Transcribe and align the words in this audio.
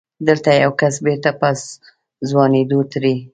دلته 0.27 0.49
يو 0.63 0.71
کس 0.79 0.95
بېرته 1.05 1.29
په 1.39 1.49
ځوانېدو 2.29 2.79
دی. 3.03 3.15